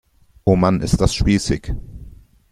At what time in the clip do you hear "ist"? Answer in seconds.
0.81-0.99